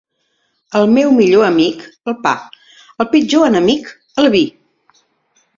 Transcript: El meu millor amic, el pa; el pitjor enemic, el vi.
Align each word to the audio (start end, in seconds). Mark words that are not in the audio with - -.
El 0.79 0.87
meu 0.93 1.11
millor 1.17 1.45
amic, 1.49 1.83
el 2.11 2.17
pa; 2.25 2.33
el 3.05 3.11
pitjor 3.15 3.47
enemic, 3.51 3.93
el 4.25 4.31
vi. 4.39 4.47